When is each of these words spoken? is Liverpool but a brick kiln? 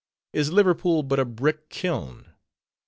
is 0.33 0.51
Liverpool 0.51 1.03
but 1.03 1.19
a 1.19 1.25
brick 1.25 1.69
kiln? 1.69 2.25